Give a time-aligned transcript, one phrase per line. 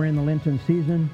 [0.00, 1.10] we're in the Lenten season.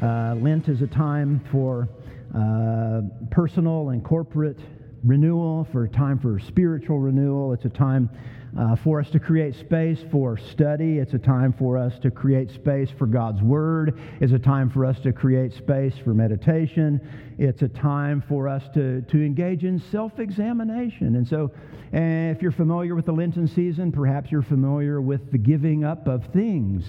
[0.00, 1.88] Uh, Lent is a time for
[2.32, 3.00] uh,
[3.32, 4.60] personal and corporate
[5.02, 7.52] renewal, for a time for spiritual renewal.
[7.52, 8.08] It's a time
[8.56, 10.98] uh, for us to create space for study.
[10.98, 13.98] It's a time for us to create space for God's Word.
[14.20, 17.00] It's a time for us to create space for meditation.
[17.36, 21.16] It's a time for us to, to engage in self examination.
[21.16, 21.50] And so,
[21.92, 26.06] eh, if you're familiar with the Lenten season, perhaps you're familiar with the giving up
[26.06, 26.84] of things.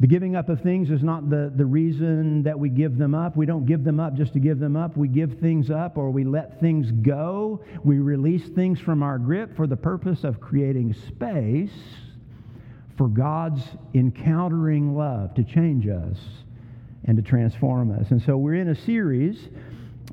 [0.00, 3.36] The giving up of things is not the, the reason that we give them up.
[3.36, 4.96] We don't give them up just to give them up.
[4.96, 7.62] We give things up or we let things go.
[7.84, 11.70] We release things from our grip for the purpose of creating space
[12.96, 16.18] for God's encountering love to change us
[17.04, 18.10] and to transform us.
[18.10, 19.48] And so we're in a series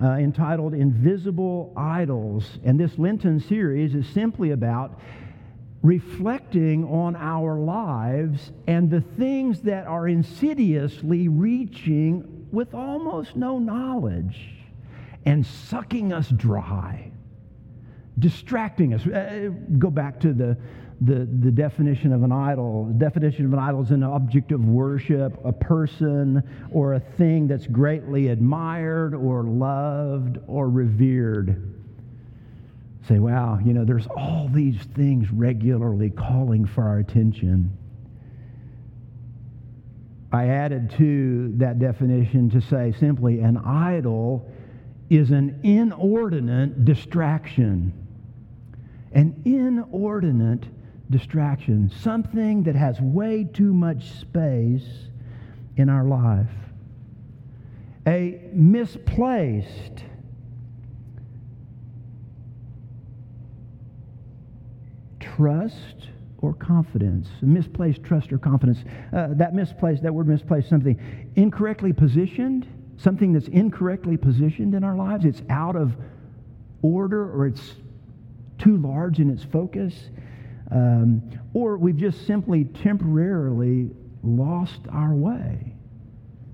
[0.01, 2.59] uh, entitled Invisible Idols.
[2.65, 4.99] And this Lenten series is simply about
[5.81, 14.55] reflecting on our lives and the things that are insidiously reaching with almost no knowledge
[15.25, 17.11] and sucking us dry,
[18.17, 19.05] distracting us.
[19.05, 20.57] Uh, go back to the,
[21.01, 22.85] the, the definition of an idol.
[22.85, 26.41] The definition of an idol is an object of worship, a person
[26.71, 31.73] or a thing that's greatly admired or loved or revered
[33.07, 37.75] say, wow, you know, there's all these things regularly calling for our attention.
[40.31, 44.51] I added to that definition to say simply an idol
[45.09, 47.93] is an inordinate distraction.
[49.13, 50.65] An inordinate
[51.09, 54.85] distraction, something that has way too much space
[55.77, 56.49] in our life.
[58.05, 60.03] A misplaced
[65.37, 66.09] trust
[66.39, 68.79] or confidence, misplaced trust or confidence.
[69.13, 70.99] Uh, that misplaced, that word misplaced, something
[71.35, 72.67] incorrectly positioned,
[72.97, 75.25] something that's incorrectly positioned in our lives.
[75.25, 75.95] It's out of
[76.81, 77.75] order or it's
[78.57, 79.93] too large in its focus.
[80.71, 81.21] Um,
[81.53, 83.89] or we've just simply temporarily
[84.23, 85.73] lost our way.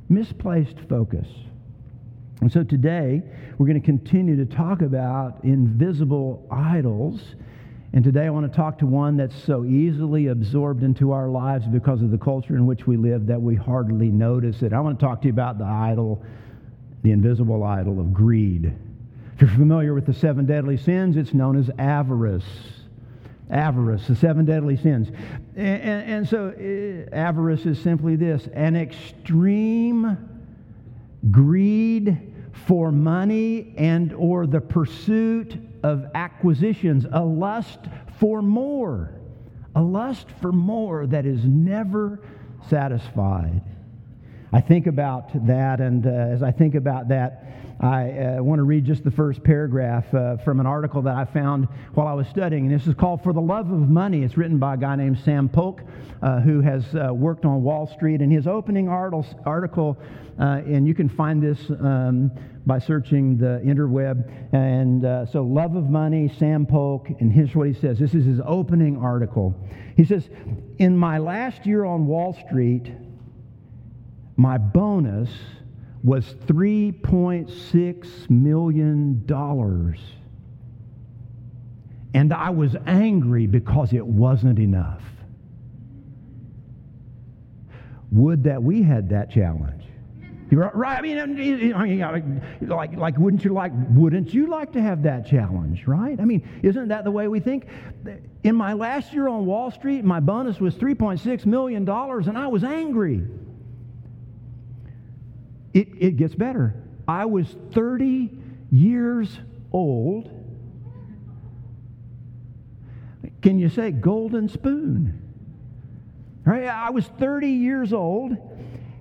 [0.09, 1.27] Misplaced focus.
[2.41, 3.21] And so today,
[3.57, 7.21] we're going to continue to talk about invisible idols
[7.95, 11.67] and today I want to talk to one that's so easily absorbed into our lives
[11.67, 14.73] because of the culture in which we live that we hardly notice it.
[14.73, 16.23] I want to talk to you about the idol,
[17.03, 18.73] the invisible idol of greed.
[19.35, 22.43] If you're familiar with the seven deadly sins, it's known as avarice.
[23.51, 25.09] Avarice, the seven deadly sins.
[25.55, 30.17] And, and, and so uh, avarice is simply this an extreme
[31.29, 32.33] greed
[32.65, 37.79] for money and or the pursuit of acquisitions, a lust
[38.19, 39.19] for more,
[39.75, 42.21] a lust for more that is never
[42.69, 43.61] satisfied.
[44.53, 47.43] I think about that, and uh, as I think about that,
[47.79, 51.25] I uh, want to read just the first paragraph uh, from an article that I
[51.25, 52.67] found while I was studying.
[52.67, 54.21] And this is called For the Love of Money.
[54.21, 55.81] It's written by a guy named Sam Polk,
[56.21, 58.21] uh, who has uh, worked on Wall Street.
[58.21, 59.97] And his opening article,
[60.39, 62.29] uh, and you can find this um,
[62.67, 64.53] by searching the interweb.
[64.53, 67.97] And so, Love of Money, Sam Polk, and here's what he says.
[67.97, 69.55] This is his opening article.
[69.97, 70.29] He says,
[70.77, 72.91] In my last year on Wall Street,
[74.35, 75.29] my bonus
[76.03, 79.23] was $3.6 million.
[82.15, 85.01] And I was angry because it wasn't enough.
[88.11, 89.83] Would that we had that challenge.
[90.51, 90.99] Right?
[90.99, 91.17] I mean,
[92.61, 96.19] like, like, wouldn't you like, wouldn't you like to have that challenge, right?
[96.19, 97.65] I mean, isn't that the way we think?
[98.43, 102.63] In my last year on Wall Street, my bonus was $3.6 million, and I was
[102.63, 103.25] angry.
[105.73, 106.75] It, it gets better.
[107.07, 108.31] I was 30
[108.71, 109.39] years
[109.71, 110.29] old.
[113.41, 115.19] Can you say golden spoon?
[116.45, 116.65] Right?
[116.65, 118.37] I was 30 years old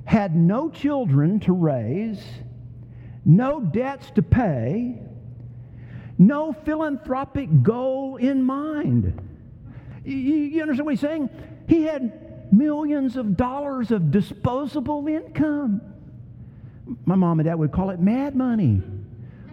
[0.05, 2.23] had no children to raise,
[3.25, 4.99] no debts to pay,
[6.19, 9.21] no philanthropic goal in mind.
[10.05, 11.31] You, you understand what he's saying?
[11.69, 15.81] He had millions of dollars of disposable income.
[17.05, 18.82] My mom and dad would call it mad money.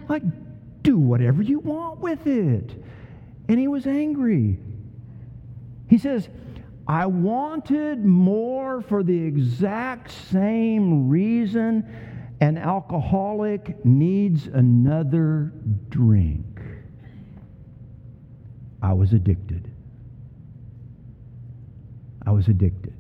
[0.08, 0.24] Like,
[0.82, 2.72] do whatever you want with it.
[3.48, 4.60] And he was angry.
[5.88, 6.30] He says,
[6.88, 11.86] I wanted more for the exact same reason
[12.42, 15.52] an alcoholic needs another
[15.90, 16.46] drink.
[18.82, 19.70] I was addicted.
[22.26, 22.99] I was addicted.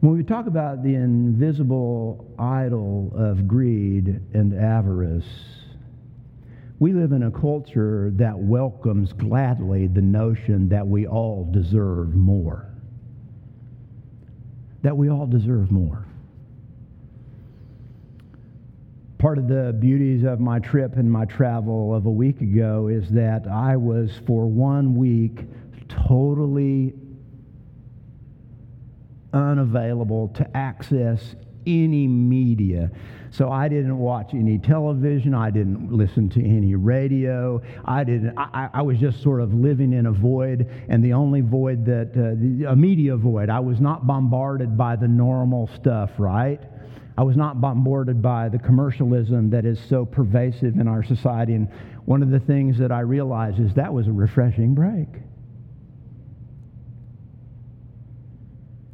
[0.00, 5.26] When we talk about the invisible idol of greed and avarice,
[6.78, 12.66] we live in a culture that welcomes gladly the notion that we all deserve more.
[14.80, 16.06] That we all deserve more.
[19.18, 23.06] Part of the beauties of my trip and my travel of a week ago is
[23.10, 25.44] that I was for one week
[25.90, 26.94] totally
[29.32, 31.34] unavailable to access
[31.66, 32.90] any media.
[33.32, 35.34] So I didn't watch any television.
[35.34, 37.62] I didn't listen to any radio.
[37.84, 38.36] I didn't.
[38.36, 42.10] I, I was just sort of living in a void, and the only void that
[42.10, 43.48] uh, the, a media void.
[43.48, 46.60] I was not bombarded by the normal stuff, right?
[47.16, 51.54] I was not bombarded by the commercialism that is so pervasive in our society.
[51.54, 51.68] And
[52.06, 55.08] one of the things that I realized is that was a refreshing break.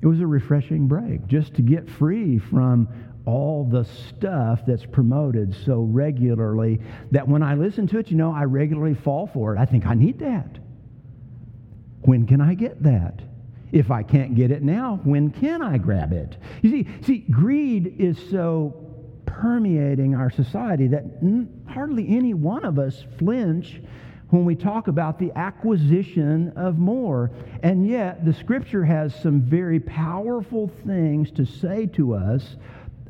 [0.07, 2.87] It was a refreshing break just to get free from
[3.25, 6.81] all the stuff that's promoted so regularly
[7.11, 9.59] that when I listen to it, you know, I regularly fall for it.
[9.59, 10.61] I think I need that.
[12.03, 13.19] When can I get that?
[13.73, 16.37] If I can't get it now, when can I grab it?
[16.63, 18.77] You see, see, greed is so
[19.27, 21.03] permeating our society that
[21.67, 23.81] hardly any one of us flinch
[24.31, 27.31] when we talk about the acquisition of more.
[27.63, 32.57] And yet, the scripture has some very powerful things to say to us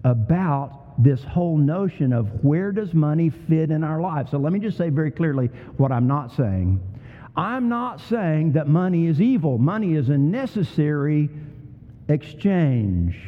[0.04, 4.30] about this whole notion of where does money fit in our lives.
[4.30, 6.80] So let me just say very clearly what I'm not saying.
[7.36, 9.58] I'm not saying that money is evil.
[9.58, 11.28] Money is a necessary
[12.08, 13.18] exchange.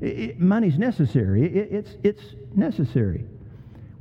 [0.00, 1.44] It, money's necessary.
[1.44, 2.22] It, it's, it's
[2.56, 3.24] necessary.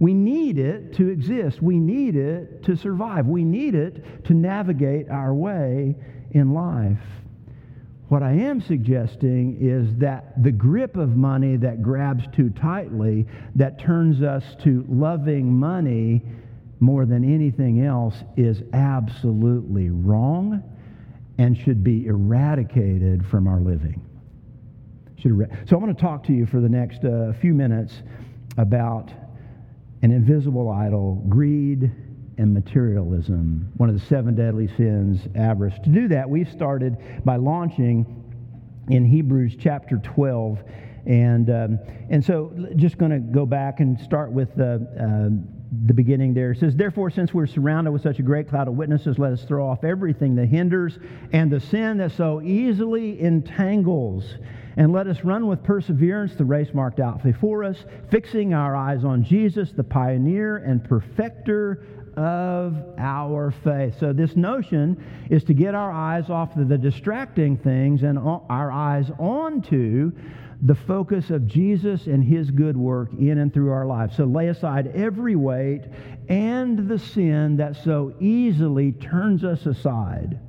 [0.01, 1.62] We need it to exist.
[1.62, 3.27] We need it to survive.
[3.27, 5.95] We need it to navigate our way
[6.31, 6.98] in life.
[8.07, 13.80] What I am suggesting is that the grip of money that grabs too tightly, that
[13.80, 16.24] turns us to loving money
[16.80, 20.63] more than anything else, is absolutely wrong
[21.38, 24.03] and should be eradicated from our living.
[25.21, 28.01] So I want to talk to you for the next uh, few minutes
[28.57, 29.12] about
[30.01, 31.92] an invisible idol, greed,
[32.38, 35.75] and materialism, one of the seven deadly sins, avarice.
[35.83, 38.06] To do that, we started by launching
[38.89, 40.63] in Hebrews chapter 12.
[41.06, 45.30] And, um, and so, just going to go back and start with the, uh,
[45.86, 46.51] the beginning there.
[46.51, 49.44] It says, Therefore, since we're surrounded with such a great cloud of witnesses, let us
[49.44, 51.00] throw off everything that hinders
[51.33, 54.36] and the sin that so easily entangles
[54.77, 57.77] and let us run with perseverance the race marked out before us,
[58.09, 61.83] fixing our eyes on Jesus, the pioneer and perfecter
[62.18, 63.97] of our faith.
[64.00, 68.71] So, this notion is to get our eyes off of the distracting things and our
[68.71, 70.12] eyes onto
[70.63, 74.15] the focus of Jesus and his good work in and through our lives.
[74.17, 75.83] So, lay aside every weight
[76.29, 80.39] and the sin that so easily turns us aside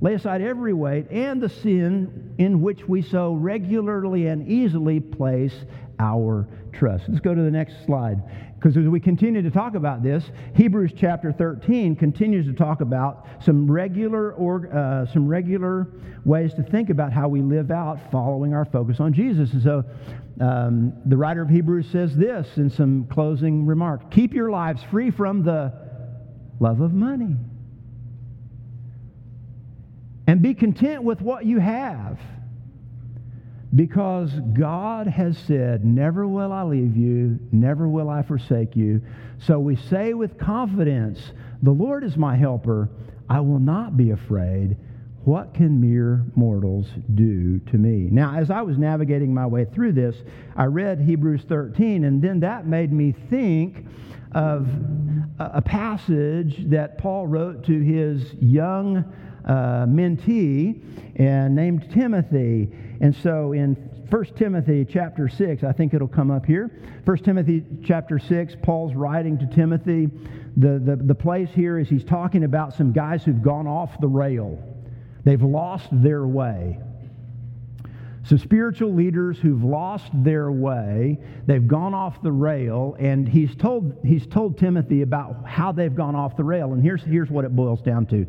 [0.00, 5.54] Lay aside every weight and the sin in which we so regularly and easily place
[5.98, 7.04] our trust.
[7.08, 8.22] Let's go to the next slide.
[8.54, 13.26] Because as we continue to talk about this, Hebrews chapter 13 continues to talk about
[13.44, 15.88] some regular, or, uh, some regular
[16.24, 19.52] ways to think about how we live out following our focus on Jesus.
[19.52, 19.84] And so
[20.40, 25.10] um, the writer of Hebrews says this in some closing remarks Keep your lives free
[25.10, 25.72] from the
[26.60, 27.36] love of money
[30.28, 32.20] and be content with what you have.
[33.74, 39.02] Because God has said, Never will I leave you, never will I forsake you.
[39.38, 41.32] So we say with confidence,
[41.62, 42.90] The Lord is my helper.
[43.28, 44.76] I will not be afraid.
[45.24, 48.08] What can mere mortals do to me?
[48.10, 50.16] Now, as I was navigating my way through this,
[50.56, 53.86] I read Hebrews 13, and then that made me think
[54.32, 54.68] of
[55.38, 59.04] a passage that Paul wrote to his young
[59.48, 60.80] uh, mentee
[61.16, 62.70] and named Timothy.
[63.00, 63.74] And so in
[64.10, 66.70] 1 Timothy chapter 6, I think it'll come up here.
[67.04, 70.08] 1 Timothy chapter 6, Paul's writing to Timothy.
[70.56, 74.08] The, the, the place here is he's talking about some guys who've gone off the
[74.08, 74.62] rail.
[75.24, 76.78] They've lost their way.
[78.24, 83.96] Some spiritual leaders who've lost their way, they've gone off the rail, and he's told,
[84.04, 86.74] he's told Timothy about how they've gone off the rail.
[86.74, 88.26] And here's, here's what it boils down to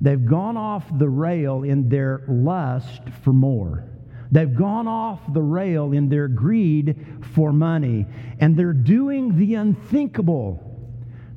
[0.00, 3.84] They've gone off the rail in their lust for more.
[4.30, 8.06] They've gone off the rail in their greed for money.
[8.40, 10.62] And they're doing the unthinkable.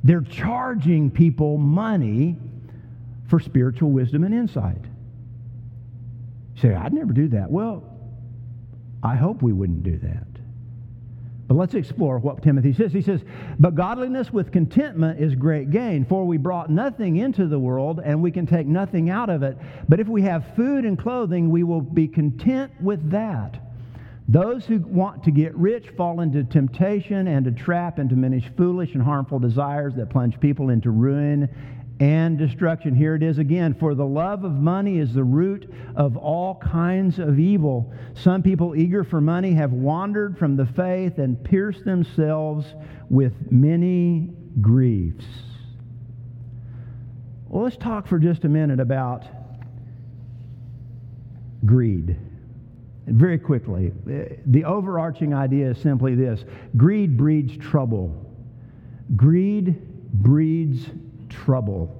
[0.02, 2.36] They're charging people money
[3.28, 4.84] for spiritual wisdom and insight.
[6.56, 7.50] You say, I'd never do that.
[7.50, 7.84] Well,
[9.02, 10.26] I hope we wouldn't do that.
[11.50, 12.92] But let's explore what Timothy says.
[12.92, 13.22] He says,
[13.58, 18.22] But godliness with contentment is great gain, for we brought nothing into the world, and
[18.22, 19.58] we can take nothing out of it.
[19.88, 23.58] But if we have food and clothing, we will be content with that.
[24.28, 28.46] Those who want to get rich fall into temptation and a trap and to many
[28.56, 31.48] foolish and harmful desires that plunge people into ruin
[32.00, 32.94] and destruction.
[32.94, 33.74] Here it is again.
[33.74, 37.92] For the love of money is the root of all kinds of evil.
[38.14, 42.74] Some people eager for money have wandered from the faith and pierced themselves
[43.10, 44.30] with many
[44.62, 45.26] griefs.
[47.48, 49.26] Well, let's talk for just a minute about
[51.66, 52.16] greed.
[53.06, 53.92] Very quickly,
[54.46, 56.44] the overarching idea is simply this
[56.76, 58.14] greed breeds trouble.
[59.16, 60.86] Greed breeds
[61.30, 61.96] trouble.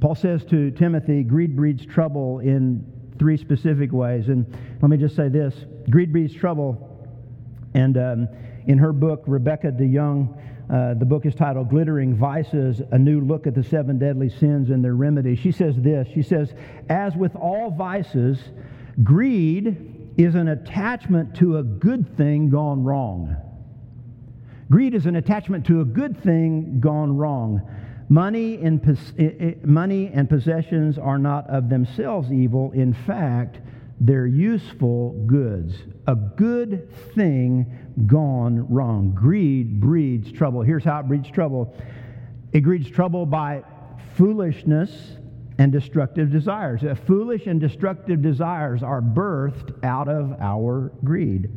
[0.00, 2.84] Paul says to Timothy, greed breeds trouble in
[3.18, 4.28] three specific ways.
[4.28, 4.46] And
[4.82, 5.54] let me just say this
[5.90, 7.08] greed breeds trouble.
[7.74, 8.28] And um,
[8.66, 13.46] in her book, Rebecca DeYoung, uh, the book is titled Glittering Vices A New Look
[13.46, 15.36] at the Seven Deadly Sins and Their Remedy.
[15.36, 16.52] She says this She says,
[16.88, 18.38] As with all vices,
[19.02, 23.36] greed is an attachment to a good thing gone wrong.
[24.70, 27.62] Greed is an attachment to a good thing gone wrong.
[28.08, 32.72] Money and, money and possessions are not of themselves evil.
[32.72, 33.60] In fact,
[34.00, 35.74] they're useful goods.
[36.06, 37.66] A good thing
[38.06, 39.12] gone wrong.
[39.14, 40.62] Greed breeds trouble.
[40.62, 41.74] Here's how it breeds trouble
[42.52, 43.62] it breeds trouble by
[44.14, 45.16] foolishness
[45.58, 46.82] and destructive desires.
[47.06, 51.50] Foolish and destructive desires are birthed out of our greed.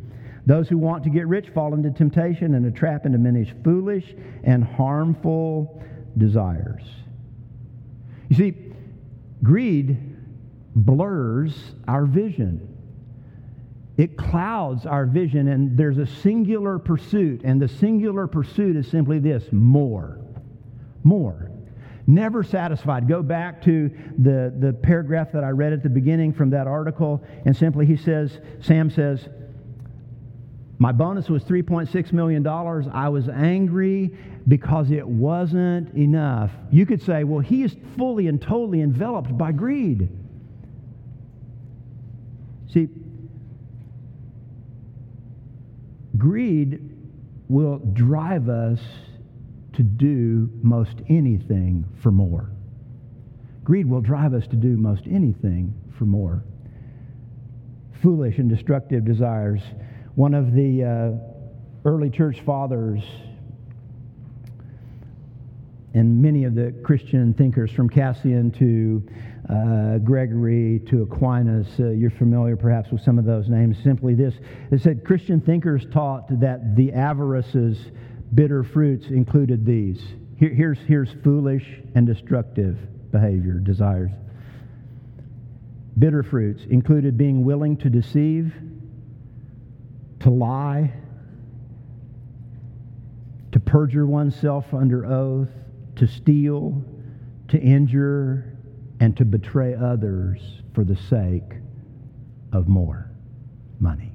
[0.46, 4.14] Those who want to get rich fall into temptation and a trap into many foolish
[4.42, 5.82] and harmful
[6.16, 6.82] desires.
[8.28, 8.54] You see,
[9.42, 9.98] greed
[10.74, 12.66] blurs our vision.
[13.96, 19.18] It clouds our vision, and there's a singular pursuit, and the singular pursuit is simply
[19.18, 20.18] this more.
[21.02, 21.50] More.
[22.06, 23.06] Never satisfied.
[23.08, 27.22] Go back to the, the paragraph that I read at the beginning from that article,
[27.44, 29.28] and simply he says, Sam says,
[30.80, 32.44] my bonus was $3.6 million.
[32.46, 34.16] I was angry
[34.48, 36.50] because it wasn't enough.
[36.72, 40.08] You could say, well, he is fully and totally enveloped by greed.
[42.72, 42.88] See,
[46.16, 46.80] greed
[47.50, 48.80] will drive us
[49.74, 52.50] to do most anything for more.
[53.64, 56.42] Greed will drive us to do most anything for more.
[58.02, 59.60] Foolish and destructive desires
[60.20, 63.00] one of the uh, early church fathers
[65.94, 69.02] and many of the Christian thinkers, from Cassian to
[69.48, 73.78] uh, Gregory to Aquinas, uh, you're familiar perhaps with some of those names.
[73.82, 74.34] Simply this
[74.70, 77.78] it said Christian thinkers taught that the avarice's
[78.34, 80.02] bitter fruits included these.
[80.36, 82.76] Here, here's, here's foolish and destructive
[83.10, 84.10] behavior, desires.
[85.98, 88.52] Bitter fruits included being willing to deceive
[90.20, 90.92] to lie,
[93.52, 95.48] to perjure oneself under oath,
[95.96, 96.82] to steal,
[97.48, 98.56] to injure,
[99.00, 100.40] and to betray others
[100.74, 101.54] for the sake
[102.52, 103.10] of more
[103.80, 104.12] money.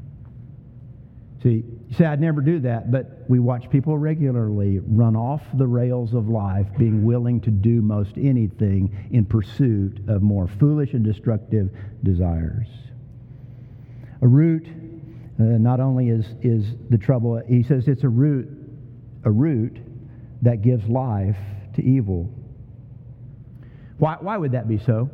[1.44, 5.68] See, you say, I'd never do that, but we watch people regularly run off the
[5.68, 11.04] rails of life, being willing to do most anything in pursuit of more foolish and
[11.04, 11.70] destructive
[12.04, 12.68] desires.
[14.22, 14.68] A root
[15.40, 18.48] uh, not only is, is the trouble, he says it's a root,
[19.24, 19.78] a root
[20.42, 21.38] that gives life
[21.76, 22.30] to evil.
[23.98, 25.10] Why, why would that be so?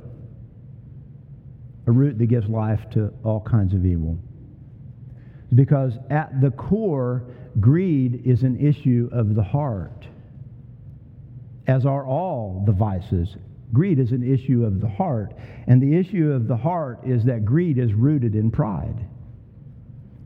[1.87, 4.17] A root that gives life to all kinds of evil.
[5.53, 7.23] Because at the core,
[7.59, 10.07] greed is an issue of the heart,
[11.67, 13.35] as are all the vices.
[13.73, 15.33] Greed is an issue of the heart.
[15.67, 19.07] And the issue of the heart is that greed is rooted in pride.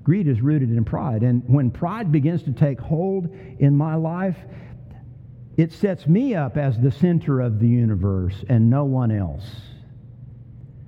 [0.06, 1.24] Greed is rooted in pride.
[1.24, 3.28] And when pride begins to take hold
[3.60, 4.38] in my life,
[5.58, 9.50] it sets me up as the center of the universe and no one else.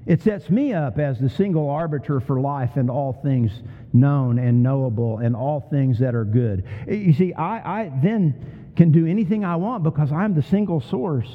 [0.06, 3.52] It sets me up as the single arbiter for life and all things
[3.92, 6.64] known and knowable and all things that are good.
[6.88, 11.30] You see, I, I then can do anything I want because I'm the single source.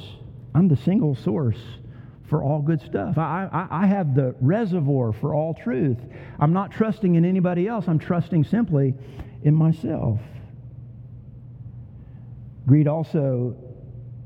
[0.55, 1.59] I'm the single source
[2.29, 3.17] for all good stuff.
[3.17, 5.97] I, I, I, have the reservoir for all truth.
[6.39, 8.93] I'm not trusting in anybody else, I'm trusting simply
[9.43, 10.19] in myself.
[12.65, 13.55] Greed also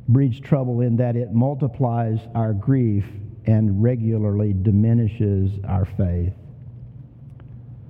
[0.08, 3.06] breeds trouble in that it multiplies our grief
[3.46, 6.34] and regularly diminishes our faith.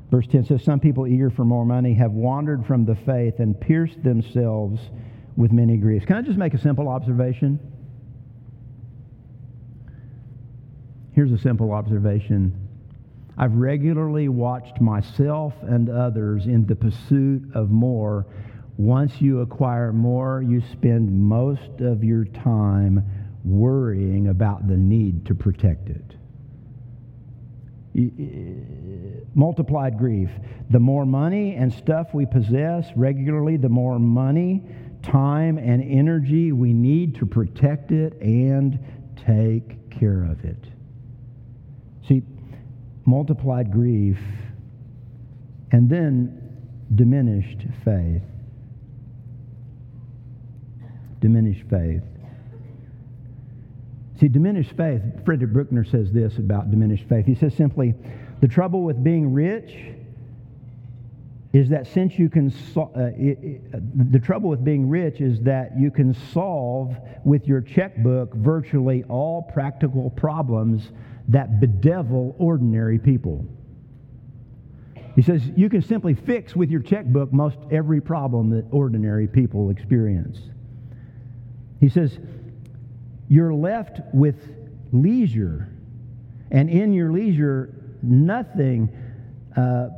[0.10, 3.60] Verse 10 says, Some people eager for more money have wandered from the faith and
[3.60, 4.80] pierced themselves
[5.36, 6.06] with many griefs.
[6.06, 7.60] Can I just make a simple observation?
[11.18, 12.54] Here's a simple observation.
[13.40, 18.28] I've regularly watched myself and others in the pursuit of more.
[18.78, 23.04] Once you acquire more, you spend most of your time
[23.44, 26.04] worrying about the need to protect it
[29.34, 30.30] multiplied grief.
[30.70, 34.62] The more money and stuff we possess regularly, the more money,
[35.02, 38.78] time, and energy we need to protect it and
[39.16, 40.77] take care of it.
[42.08, 42.24] See,
[43.06, 44.18] multiplied grief
[45.72, 46.42] and then
[46.94, 48.22] diminished faith.
[51.20, 52.04] Diminished faith.
[54.20, 57.26] See, diminished faith, Frederick Buechner says this about diminished faith.
[57.26, 57.94] He says simply,
[58.42, 59.76] the trouble with being rich
[61.54, 65.42] is that since you can, so- uh, it, it, the trouble with being rich is
[65.42, 66.96] that you can solve
[67.26, 70.92] with your checkbook virtually all practical problems
[71.30, 73.46] that bedevil ordinary people.
[75.16, 79.72] He says you can simply fix with your checkbook most every problem that ordinary people
[79.72, 80.40] experience.
[81.80, 82.20] He says
[83.28, 84.36] you're left with
[84.92, 85.70] leisure,
[86.52, 88.90] and in your leisure, nothing
[89.58, 89.90] uh,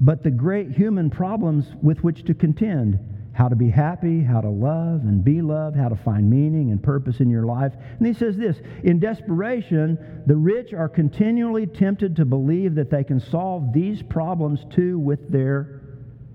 [0.00, 2.98] but the great human problems with which to contend
[3.32, 6.82] how to be happy, how to love and be loved, how to find meaning and
[6.82, 7.72] purpose in your life.
[7.98, 13.04] And he says this In desperation, the rich are continually tempted to believe that they
[13.04, 15.80] can solve these problems too with their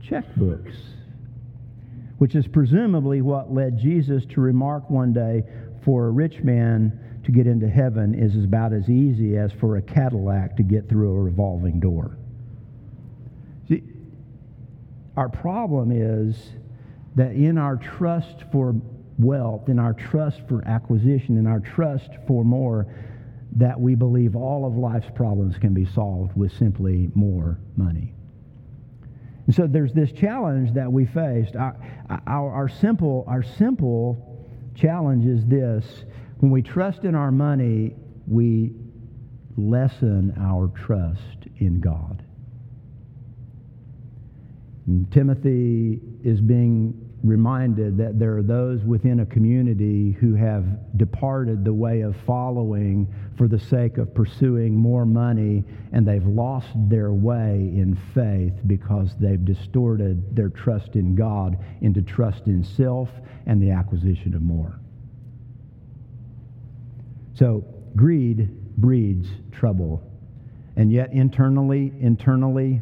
[0.01, 0.75] checkbooks,
[2.17, 5.43] which is presumably what led Jesus to remark one day
[5.83, 9.81] for a rich man to get into heaven is about as easy as for a
[9.81, 12.17] Cadillac to get through a revolving door.
[13.67, 13.83] See,
[15.17, 16.51] our problem is
[17.15, 18.75] that in our trust for
[19.17, 22.87] wealth, in our trust for acquisition, in our trust for more,
[23.55, 28.13] that we believe all of life's problems can be solved with simply more money.
[29.45, 31.55] And so there's this challenge that we faced.
[31.55, 31.77] Our,
[32.27, 36.03] our, our simple, our simple challenge is this
[36.39, 37.95] when we trust in our money,
[38.27, 38.73] we
[39.55, 42.23] lessen our trust in God.
[44.87, 50.63] And Timothy is being reminded that there are those within a community who have
[50.97, 56.69] departed the way of following for the sake of pursuing more money, and they've lost
[56.87, 63.09] their way in faith because they've distorted their trust in God into trust in self
[63.47, 64.79] and the acquisition of more.
[67.33, 70.03] So greed breeds trouble.
[70.77, 72.81] And yet internally, internally,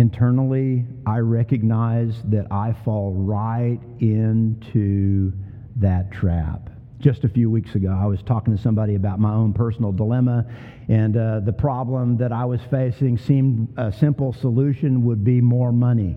[0.00, 5.32] internally, I recognize that I fall right into
[5.76, 6.70] that trap.
[6.98, 10.46] Just a few weeks ago, I was talking to somebody about my own personal dilemma,
[10.88, 15.72] and uh, the problem that I was facing seemed a simple solution would be more
[15.72, 16.16] money.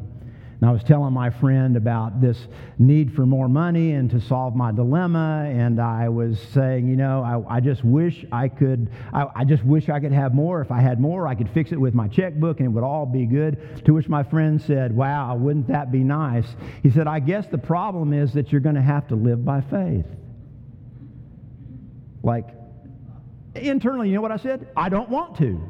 [0.64, 2.48] And I was telling my friend about this
[2.80, 5.44] need for more money and to solve my dilemma.
[5.54, 9.66] And I was saying, you know, I, I just wish I could, I, I, just
[9.66, 10.62] wish I could have more.
[10.62, 13.06] If I had more, I could fix it with my checkbook and it would all
[13.06, 13.84] be good.
[13.84, 16.48] To which my friend said, wow, wouldn't that be nice?
[16.82, 19.60] He said, I guess the problem is that you're going to have to live by
[19.60, 20.06] faith.
[22.24, 22.48] Like,
[23.54, 24.70] internally, you know what I said?
[24.78, 25.62] I don't want to.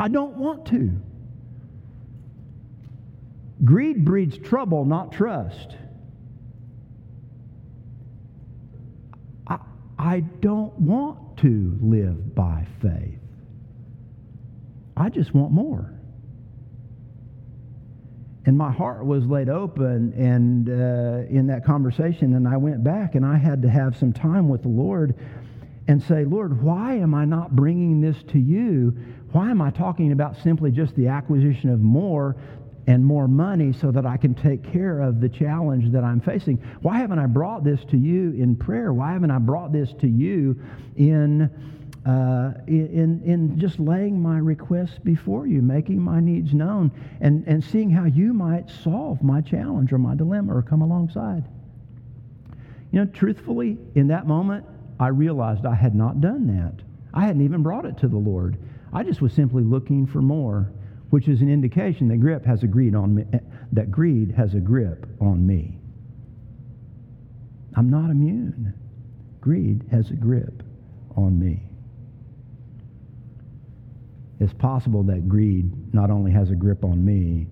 [0.00, 1.00] I don't want to.
[3.64, 5.76] Greed breeds trouble, not trust.
[9.46, 9.58] I,
[9.98, 13.18] I don't want to live by faith.
[14.96, 15.92] I just want more.
[18.46, 23.14] And my heart was laid open and uh, in that conversation, and I went back
[23.14, 25.14] and I had to have some time with the Lord
[25.88, 28.96] and say, Lord, why am I not bringing this to you?
[29.32, 32.36] Why am I talking about simply just the acquisition of more
[32.86, 36.56] and more money so that I can take care of the challenge that I'm facing.
[36.82, 38.92] Why haven't I brought this to you in prayer?
[38.92, 40.60] Why haven't I brought this to you
[40.96, 41.50] in,
[42.04, 47.64] uh, in, in just laying my requests before you, making my needs known, and, and
[47.64, 51.44] seeing how you might solve my challenge or my dilemma or come alongside?
[52.92, 54.66] You know, truthfully, in that moment,
[55.00, 56.84] I realized I had not done that.
[57.12, 58.58] I hadn't even brought it to the Lord.
[58.92, 60.70] I just was simply looking for more
[61.14, 63.24] which is an indication that grip has a greed on me,
[63.70, 65.78] that greed has a grip on me.
[67.76, 68.74] I'm not immune.
[69.40, 70.64] Greed has a grip
[71.16, 71.62] on me.
[74.40, 77.46] it's possible that greed not only has a grip on me,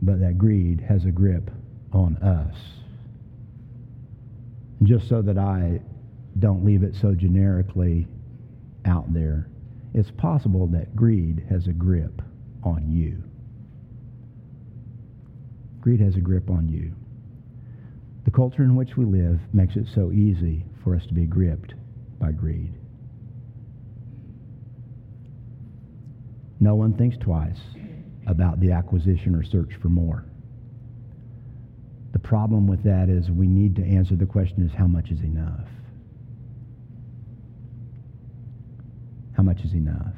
[0.00, 1.50] but that greed has a grip
[1.92, 2.56] on us.
[4.84, 5.82] Just so that I
[6.38, 8.06] don't leave it so generically
[8.86, 9.48] out there,
[9.92, 12.22] it's possible that greed has a grip
[12.66, 13.22] on you.
[15.80, 16.92] Greed has a grip on you.
[18.24, 21.74] The culture in which we live makes it so easy for us to be gripped
[22.18, 22.74] by greed.
[26.58, 27.60] No one thinks twice
[28.26, 30.24] about the acquisition or search for more.
[32.12, 35.20] The problem with that is we need to answer the question is how much is
[35.20, 35.68] enough?
[39.36, 40.14] How much is enough?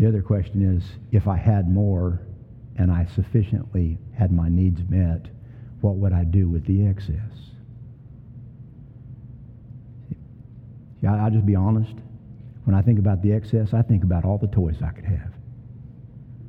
[0.00, 0.82] The other question is
[1.12, 2.22] if I had more
[2.76, 5.26] and I sufficiently had my needs met,
[5.82, 7.18] what would I do with the excess?
[11.02, 11.92] Yeah, I'll just be honest.
[12.64, 15.34] When I think about the excess, I think about all the toys I could have,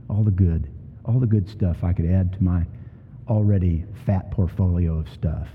[0.10, 0.70] all the good,
[1.04, 2.66] all the good stuff I could add to my
[3.28, 5.50] already fat portfolio of stuff.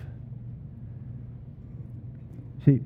[2.66, 2.80] See,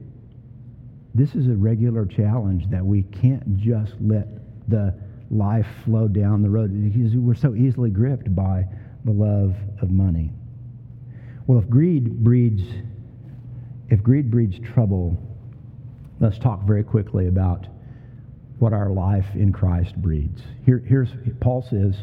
[1.16, 4.39] this is a regular challenge that we can't just let
[4.70, 4.94] the
[5.30, 8.64] life flow down the road because we're so easily gripped by
[9.04, 10.33] the love of money.
[11.46, 12.62] Well, if greed breeds
[13.90, 15.16] if greed breeds trouble,
[16.20, 17.66] let's talk very quickly about
[18.61, 20.42] what our life in Christ breeds.
[20.64, 21.09] Here, here's
[21.40, 21.96] Paul says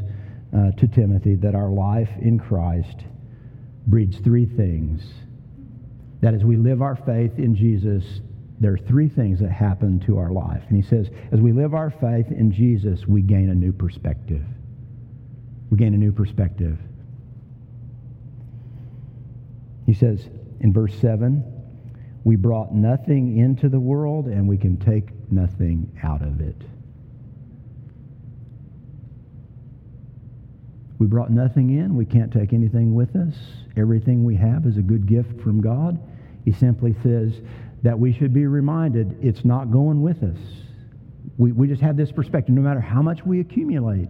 [0.56, 3.06] uh, to Timothy that our life in Christ
[3.86, 5.01] breeds three things.
[6.21, 8.03] That as we live our faith in Jesus,
[8.60, 10.63] there are three things that happen to our life.
[10.67, 14.43] And he says, as we live our faith in Jesus, we gain a new perspective.
[15.70, 16.78] We gain a new perspective.
[19.86, 20.28] He says
[20.60, 21.43] in verse 7,
[22.24, 26.62] we brought nothing into the world and we can take nothing out of it.
[31.00, 31.96] We brought nothing in.
[31.96, 33.36] We can't take anything with us.
[33.78, 36.00] Everything we have is a good gift from God.
[36.43, 37.39] He simply says,
[37.88, 40.38] that we should be reminded it's not going with us.
[41.38, 42.54] We, we just have this perspective.
[42.54, 44.10] No matter how much we accumulate,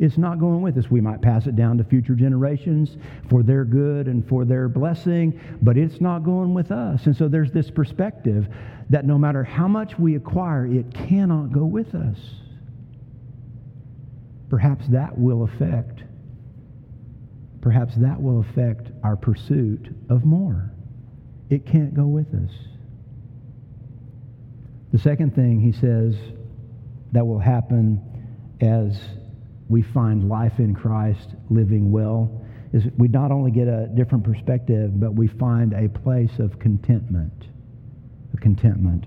[0.00, 0.90] it's not going with us.
[0.90, 2.96] We might pass it down to future generations
[3.30, 7.06] for their good and for their blessing, but it's not going with us.
[7.06, 8.48] And so there's this perspective
[8.90, 12.18] that no matter how much we acquire, it cannot go with us.
[14.50, 16.02] Perhaps that will affect
[17.60, 20.72] perhaps that will affect our pursuit of more.
[21.50, 22.50] It can't go with us.
[24.92, 26.14] The second thing he says
[27.12, 28.00] that will happen
[28.60, 29.00] as
[29.68, 34.98] we find life in Christ living well is we not only get a different perspective,
[35.00, 37.46] but we find a place of contentment.
[38.34, 39.06] A contentment.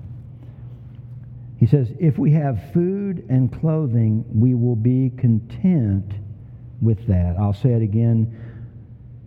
[1.58, 6.13] He says, if we have food and clothing, we will be content
[6.82, 7.36] with that.
[7.39, 8.36] I'll say it again.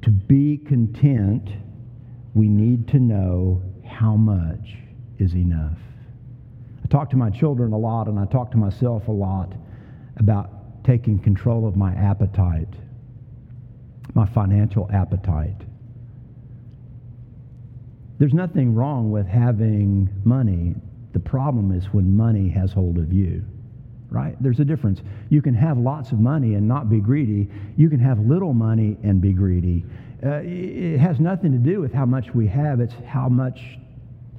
[0.03, 1.51] To be content,
[2.35, 4.77] we need to know how much
[5.19, 5.79] is enough.
[6.91, 9.53] Talk to my children a lot and I talk to myself a lot
[10.17, 12.75] about taking control of my appetite,
[14.15, 15.61] my financial appetite.
[18.19, 20.75] There's nothing wrong with having money.
[21.13, 23.45] The problem is when money has hold of you,
[24.11, 24.35] right?
[24.43, 25.03] There's a difference.
[25.29, 27.51] You can have lots of money and not be greedy.
[27.77, 29.85] You can have little money and be greedy.
[30.25, 33.79] Uh, it has nothing to do with how much we have, it's how much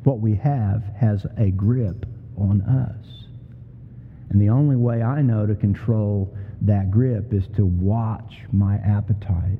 [0.04, 2.06] what we have has a grip
[2.40, 3.06] on us.
[4.30, 9.60] And the only way I know to control that grip is to watch my appetite.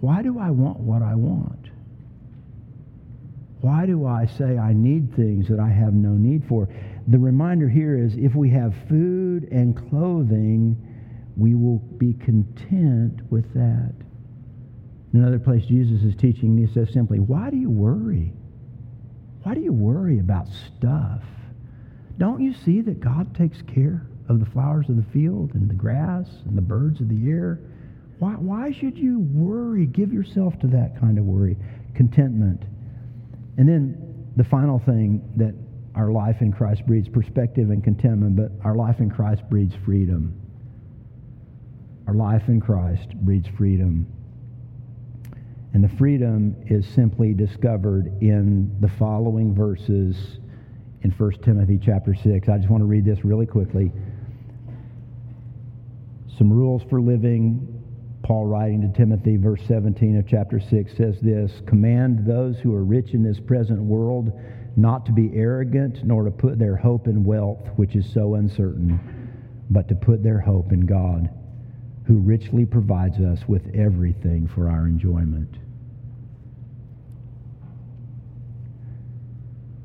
[0.00, 1.68] Why do I want what I want?
[3.60, 6.68] Why do I say I need things that I have no need for?
[7.08, 10.76] The reminder here is if we have food and clothing,
[11.36, 13.92] we will be content with that.
[15.12, 18.32] In another place, Jesus is teaching, he says simply, Why do you worry?
[19.42, 21.22] Why do you worry about stuff?
[22.18, 25.74] Don't you see that God takes care of the flowers of the field and the
[25.74, 27.60] grass and the birds of the air?
[28.18, 29.86] Why, why should you worry?
[29.86, 31.56] Give yourself to that kind of worry.
[31.94, 32.62] Contentment.
[33.56, 35.54] And then the final thing that
[35.94, 40.38] our life in Christ breeds perspective and contentment, but our life in Christ breeds freedom.
[42.06, 44.06] Our life in Christ breeds freedom.
[45.72, 50.38] And the freedom is simply discovered in the following verses
[51.02, 52.48] in 1 Timothy chapter 6.
[52.48, 53.92] I just want to read this really quickly.
[56.36, 57.76] Some rules for living.
[58.22, 62.84] Paul writing to Timothy, verse 17 of chapter 6 says this Command those who are
[62.84, 64.32] rich in this present world
[64.76, 69.00] not to be arrogant, nor to put their hope in wealth, which is so uncertain,
[69.70, 71.28] but to put their hope in God,
[72.10, 75.54] who richly provides us with everything for our enjoyment.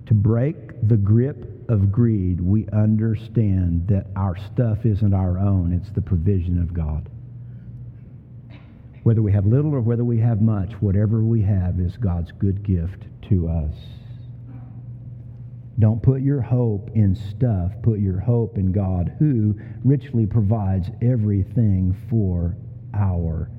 [0.07, 0.55] To break
[0.87, 6.59] the grip of greed, we understand that our stuff isn't our own, it's the provision
[6.59, 7.07] of God.
[9.03, 12.63] Whether we have little or whether we have much, whatever we have is God's good
[12.63, 13.75] gift to us.
[15.77, 17.73] Don't put your hope in stuff.
[17.81, 22.55] Put your hope in God, who richly provides everything for
[22.93, 23.49] our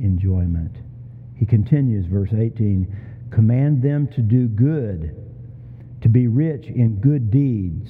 [0.00, 0.76] enjoyment.
[1.36, 2.96] He continues, verse 18
[3.30, 5.14] Command them to do good,
[6.00, 7.88] to be rich in good deeds,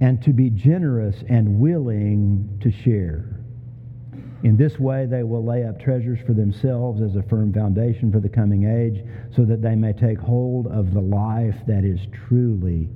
[0.00, 3.37] and to be generous and willing to share.
[4.42, 8.20] In this way, they will lay up treasures for themselves as a firm foundation for
[8.20, 12.88] the coming age, so that they may take hold of the life that is truly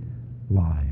[0.51, 0.92] life.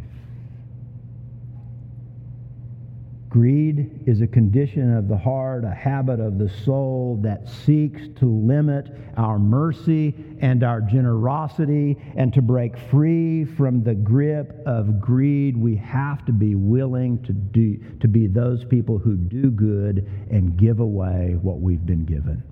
[3.30, 8.26] Greed is a condition of the heart, a habit of the soul that seeks to
[8.26, 11.96] limit our mercy and our generosity.
[12.16, 17.32] And to break free from the grip of greed, we have to be willing to,
[17.32, 22.42] do, to be those people who do good and give away what we've been given.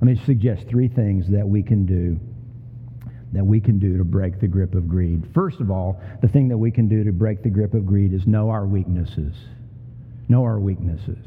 [0.00, 2.18] Let me suggest three things that we can do
[3.32, 5.24] that we can do to break the grip of greed.
[5.34, 8.12] First of all, the thing that we can do to break the grip of greed
[8.12, 9.36] is know our weaknesses
[10.30, 11.26] know our weaknesses.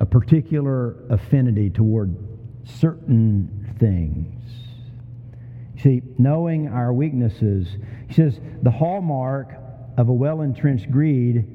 [0.00, 2.16] A particular affinity toward
[2.64, 4.42] certain things.
[5.80, 7.68] See, knowing our weaknesses,
[8.08, 9.54] he says the hallmark
[9.96, 11.46] of a well entrenched greed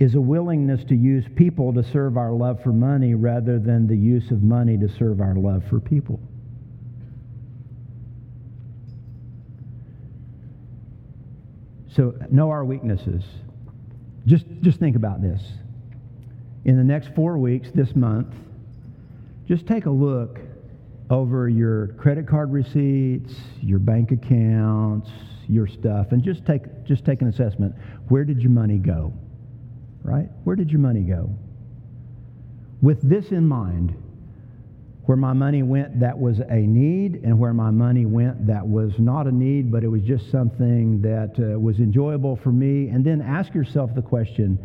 [0.00, 3.96] is a willingness to use people to serve our love for money rather than the
[3.96, 6.18] use of money to serve our love for people.
[11.94, 13.24] So, know our weaknesses.
[14.26, 15.42] Just, just think about this.
[16.64, 18.34] In the next four weeks, this month,
[19.46, 20.38] just take a look
[21.08, 25.10] over your credit card receipts, your bank accounts,
[25.48, 27.74] your stuff, and just take, just take an assessment.
[28.08, 29.12] Where did your money go?
[30.02, 30.28] Right?
[30.44, 31.34] Where did your money go?
[32.80, 33.94] With this in mind,
[35.04, 38.92] where my money went that was a need and where my money went that was
[38.98, 42.88] not a need but it was just something that uh, was enjoyable for me.
[42.88, 44.58] And then ask yourself the question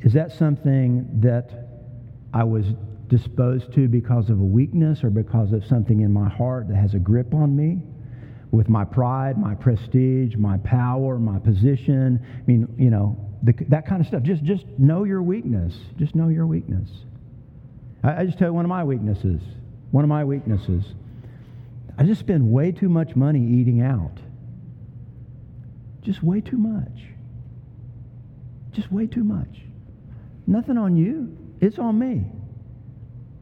[0.00, 1.68] is that something that
[2.32, 2.66] i was
[3.08, 6.94] disposed to because of a weakness or because of something in my heart that has
[6.94, 7.82] a grip on me?
[8.50, 13.86] With my pride my prestige my power my position i mean you know the, that
[13.86, 14.22] kind of stuff.
[14.22, 15.74] Just just know your weakness.
[15.98, 16.88] Just know your weakness.
[18.02, 19.40] I, I just tell you one of my weaknesses
[19.90, 20.84] one of my weaknesses.
[21.96, 24.18] I just spend way too much money eating out.
[26.02, 27.04] Just way too much.
[28.72, 29.60] Just way too much.
[30.46, 31.36] Nothing on you.
[31.60, 32.26] It's on me.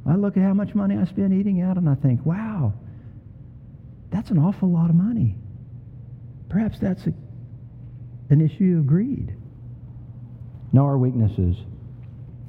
[0.06, 2.74] I look at how much money I spend eating out and I think, wow,
[4.10, 5.36] that's an awful lot of money.
[6.50, 7.14] Perhaps that's a,
[8.28, 9.34] an issue of greed.
[10.72, 11.56] Know our weaknesses.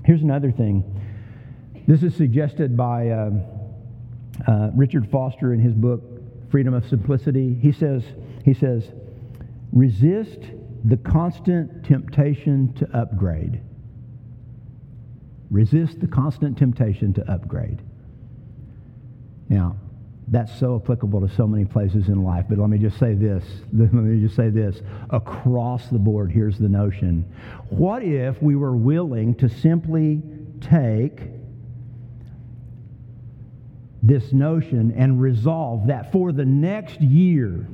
[0.04, 0.84] Here's another thing.
[1.88, 3.10] This is suggested by.
[3.10, 3.32] Uh,
[4.48, 6.02] uh, Richard Foster in his book
[6.50, 8.04] Freedom of Simplicity, he says,
[8.46, 8.92] he says,
[9.72, 10.40] resist
[10.84, 13.62] the constant temptation to upgrade.
[15.50, 17.82] Resist the constant temptation to upgrade.
[19.50, 19.78] Now,
[20.28, 23.44] that's so applicable to so many places in life, but let me just say this.
[23.74, 24.82] Let me just say this.
[25.10, 27.26] Across the board, here's the notion.
[27.70, 30.22] What if we were willing to simply
[30.62, 31.20] take
[34.04, 37.66] this notion and resolve that for the next year,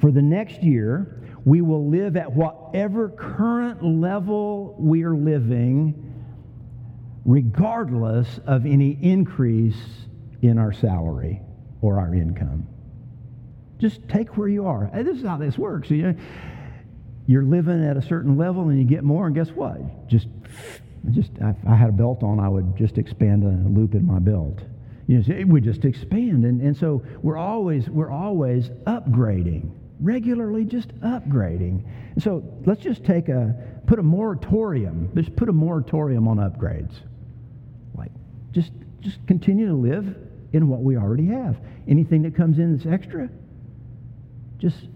[0.00, 6.12] for the next year, we will live at whatever current level we are living,
[7.24, 9.80] regardless of any increase
[10.42, 11.40] in our salary
[11.80, 12.66] or our income.
[13.78, 14.90] Just take where you are.
[14.92, 15.90] This is how this works.
[15.90, 16.16] You
[17.26, 20.08] you're living at a certain level and you get more, and guess what?
[20.08, 20.28] Just,
[21.10, 24.18] just if I had a belt on, I would just expand a loop in my
[24.18, 24.58] belt.
[25.06, 26.44] You know, we just expand.
[26.44, 31.84] And, and so we're always, we're always upgrading, regularly just upgrading.
[32.14, 33.54] And so let's just take a,
[33.86, 36.94] put a moratorium, just put a moratorium on upgrades.
[37.94, 38.12] Like,
[38.52, 40.16] just, just continue to live
[40.52, 41.56] in what we already have.
[41.86, 43.28] Anything that comes in that's extra,
[44.58, 44.86] just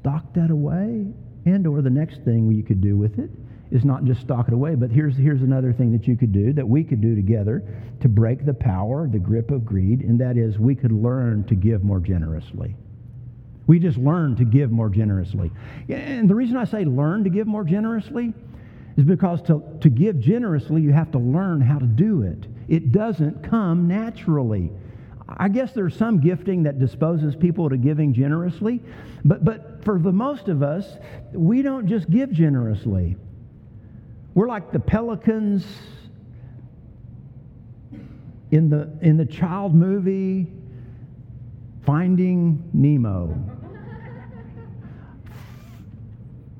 [0.00, 1.06] stock that away
[1.46, 3.30] and or the next thing you could do with it
[3.70, 6.52] is not just stock it away, but here's, here's another thing that you could do,
[6.52, 7.62] that we could do together
[8.00, 11.54] to break the power, the grip of greed, and that is we could learn to
[11.54, 12.76] give more generously.
[13.66, 15.50] We just learn to give more generously.
[15.88, 18.34] And the reason I say learn to give more generously
[18.96, 22.46] is because to, to give generously, you have to learn how to do it.
[22.68, 24.70] It doesn't come naturally.
[25.26, 28.82] I guess there's some gifting that disposes people to giving generously,
[29.24, 30.98] but, but for the most of us,
[31.32, 33.16] we don't just give generously.
[34.34, 35.64] We're like the pelicans
[38.50, 40.52] in the, in the child movie
[41.86, 43.38] Finding Nemo.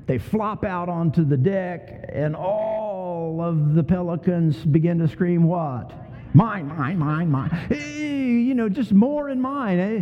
[0.05, 5.91] They flop out onto the deck, and all of the pelicans begin to scream, What?
[6.35, 7.49] Mine, mine, mine, mine.
[7.69, 9.79] Hey, you know, just more in mine.
[9.79, 10.01] Eh?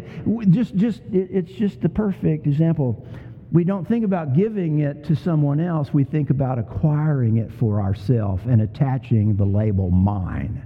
[0.49, 3.07] Just, just, it's just the perfect example.
[3.53, 5.93] We don't think about giving it to someone else.
[5.93, 10.65] We think about acquiring it for ourselves and attaching the label mine,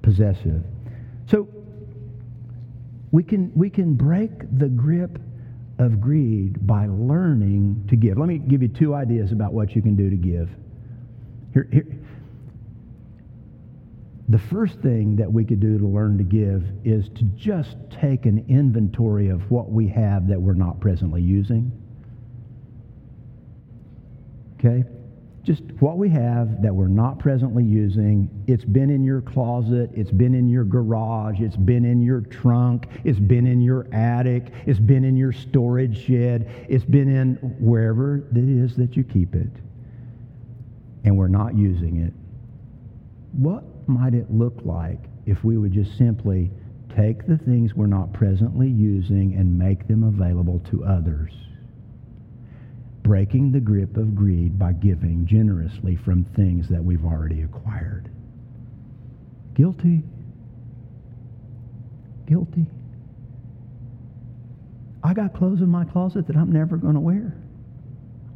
[0.00, 0.64] possessive.
[1.26, 1.46] So
[3.12, 5.18] we can, we can break the grip
[5.78, 8.16] of greed by learning to give.
[8.16, 10.48] Let me give you two ideas about what you can do to give.
[11.52, 11.86] Here, here.
[14.28, 18.26] The first thing that we could do to learn to give is to just take
[18.26, 21.70] an inventory of what we have that we're not presently using.
[24.58, 24.84] Okay?
[25.46, 28.28] just what we have that we're not presently using.
[28.48, 32.88] It's been in your closet, it's been in your garage, it's been in your trunk,
[33.04, 38.16] it's been in your attic, it's been in your storage shed, it's been in wherever
[38.16, 39.50] it is that you keep it,
[41.04, 42.12] and we're not using it.
[43.30, 46.50] What might it look like if we would just simply
[46.96, 51.32] take the things we're not presently using and make them available to others?
[53.06, 58.10] breaking the grip of greed by giving generously from things that we've already acquired.
[59.54, 60.02] Guilty.
[62.26, 62.66] Guilty.
[65.04, 67.36] I got clothes in my closet that I'm never going to wear.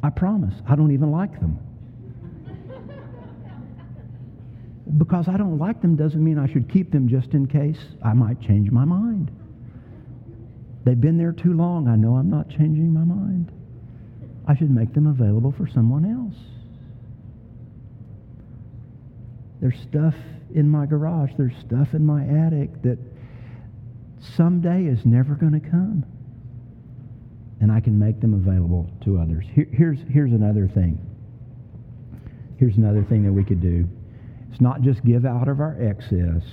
[0.03, 0.53] I promise.
[0.65, 1.59] I don't even like them.
[4.97, 8.13] Because I don't like them doesn't mean I should keep them just in case I
[8.13, 9.31] might change my mind.
[10.83, 11.87] They've been there too long.
[11.87, 13.51] I know I'm not changing my mind.
[14.47, 16.35] I should make them available for someone else.
[19.61, 20.15] There's stuff
[20.53, 22.97] in my garage, there's stuff in my attic that
[24.35, 26.03] someday is never going to come.
[27.61, 29.45] And I can make them available to others.
[29.53, 30.99] Here, here's, here's another thing.
[32.57, 33.87] Here's another thing that we could do.
[34.51, 36.43] It's not just give out of our excess,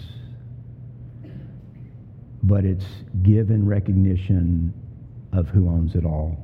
[2.44, 2.87] but it's
[3.24, 4.72] give in recognition
[5.32, 6.37] of who owns it all.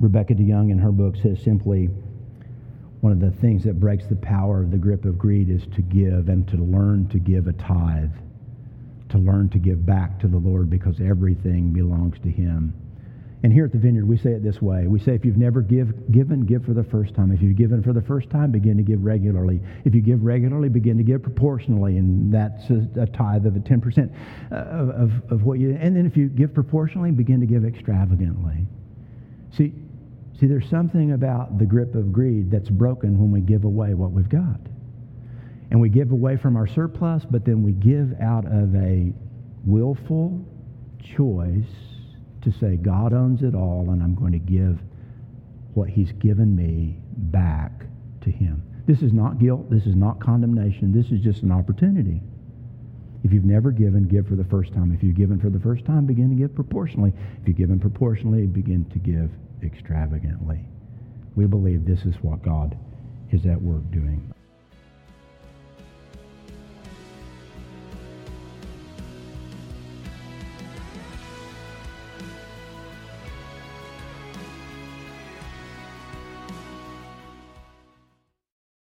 [0.00, 1.88] Rebecca DeYoung in her book says simply,
[3.00, 5.82] one of the things that breaks the power of the grip of greed is to
[5.82, 8.10] give and to learn to give a tithe,
[9.10, 12.74] to learn to give back to the Lord because everything belongs to Him.
[13.44, 14.86] And here at the Vineyard, we say it this way.
[14.86, 17.30] We say, if you've never give, given, give for the first time.
[17.30, 19.60] If you've given for the first time, begin to give regularly.
[19.84, 21.98] If you give regularly, begin to give proportionally.
[21.98, 24.10] And that's a, a tithe of a 10%
[24.50, 25.76] uh, of, of, of what you...
[25.78, 28.66] And then if you give proportionally, begin to give extravagantly.
[29.52, 29.74] See,
[30.40, 34.10] See, there's something about the grip of greed that's broken when we give away what
[34.10, 34.58] we've got.
[35.70, 39.12] And we give away from our surplus, but then we give out of a
[39.64, 40.44] willful
[41.16, 41.93] choice
[42.44, 44.78] to say, God owns it all, and I'm going to give
[45.74, 47.72] what he's given me back
[48.22, 48.62] to him.
[48.86, 49.70] This is not guilt.
[49.70, 50.92] This is not condemnation.
[50.92, 52.20] This is just an opportunity.
[53.24, 54.92] If you've never given, give for the first time.
[54.92, 57.14] If you've given for the first time, begin to give proportionally.
[57.40, 59.30] If you've given proportionally, begin to give
[59.62, 60.60] extravagantly.
[61.34, 62.76] We believe this is what God
[63.30, 64.33] is at work doing.